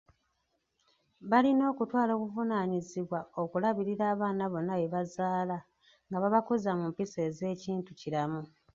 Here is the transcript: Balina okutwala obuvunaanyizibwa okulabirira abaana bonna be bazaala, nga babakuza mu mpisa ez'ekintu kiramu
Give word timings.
Balina 1.29 1.63
okutwala 1.71 2.11
obuvunaanyizibwa 2.15 3.19
okulabirira 3.41 4.03
abaana 4.13 4.43
bonna 4.51 4.73
be 4.79 4.87
bazaala, 4.95 5.57
nga 6.07 6.17
babakuza 6.23 6.71
mu 6.79 6.85
mpisa 6.91 7.19
ez'ekintu 7.29 7.91
kiramu 7.99 8.41